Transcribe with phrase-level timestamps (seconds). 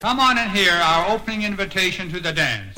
[0.00, 2.77] Come on in here, our opening invitation to the dance.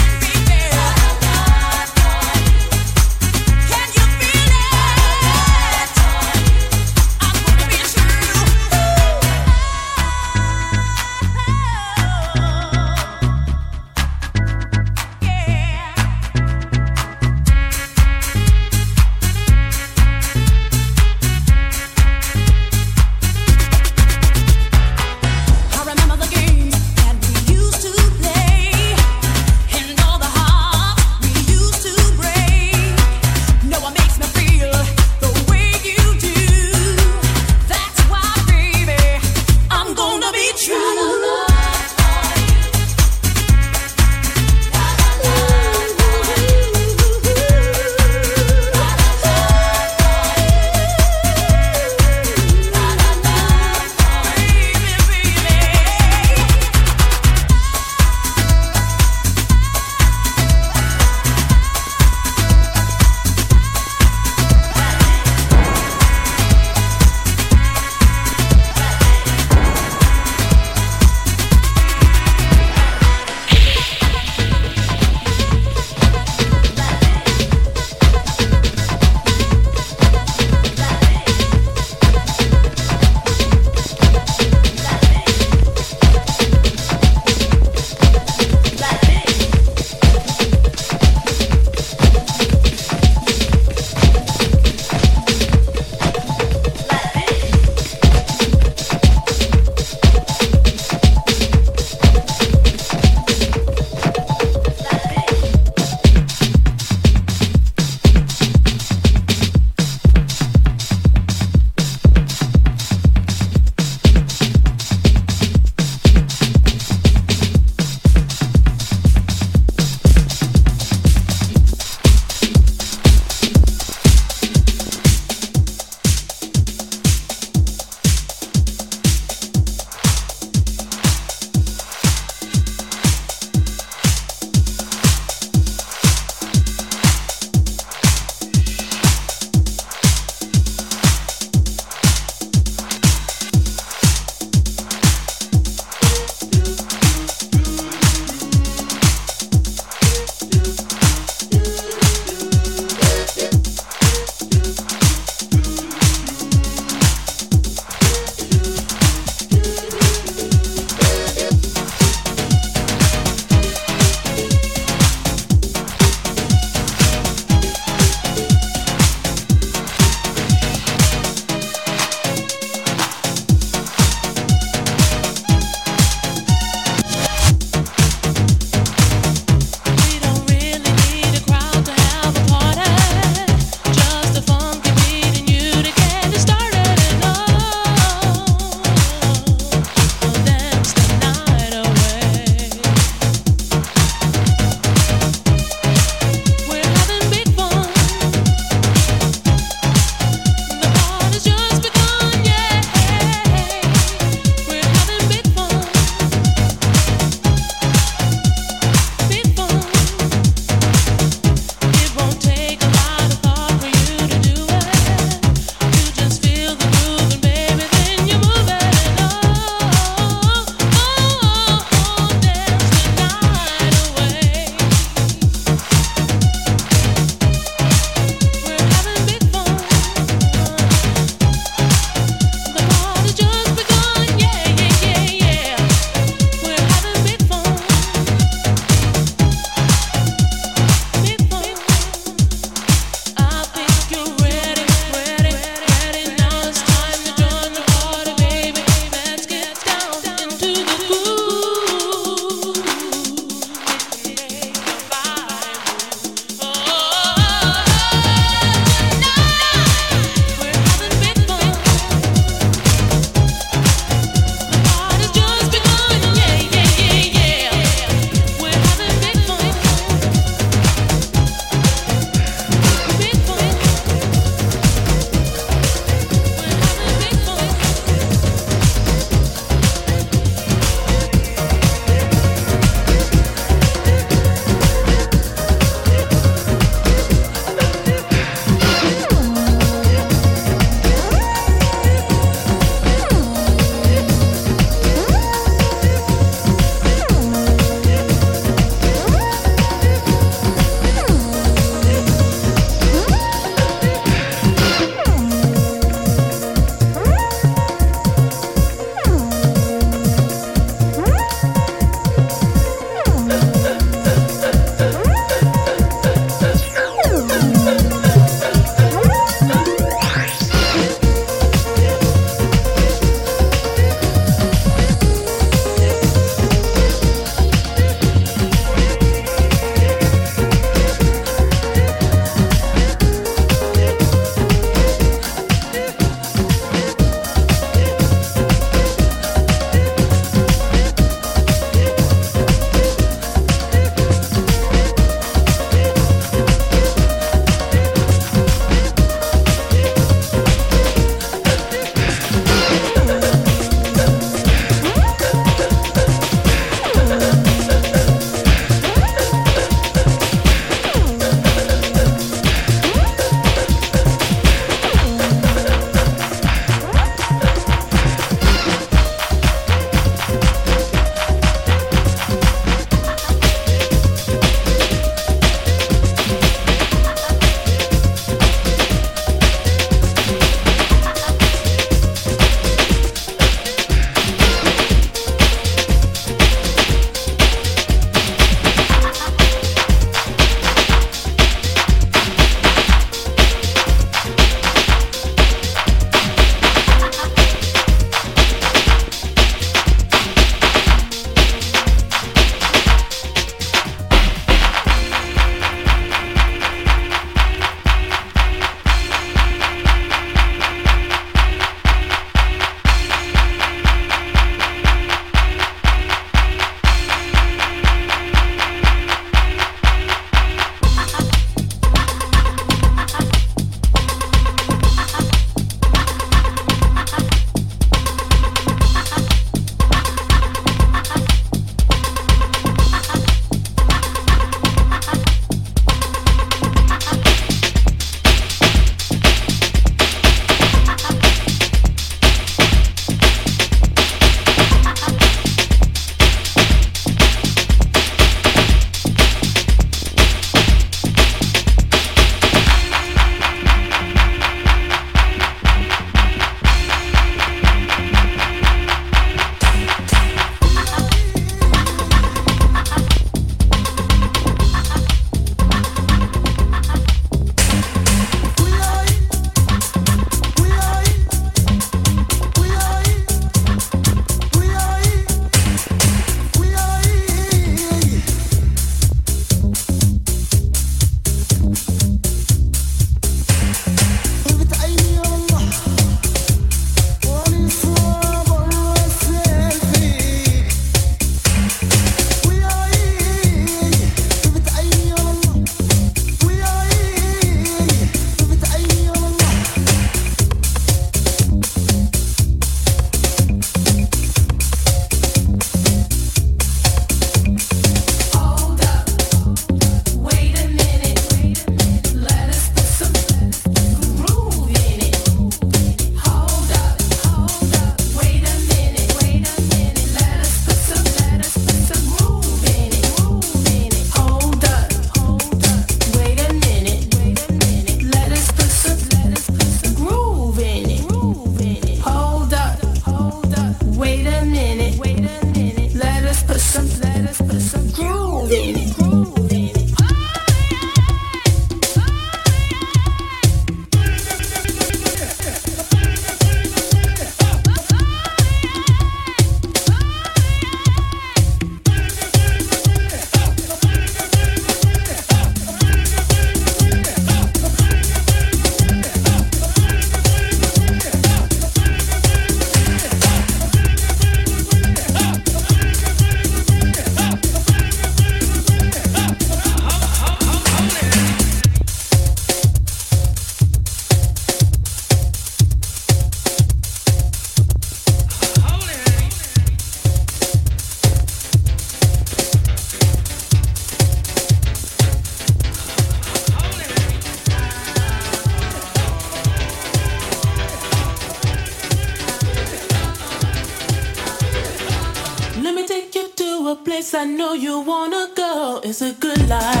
[599.11, 600.00] It's a good life.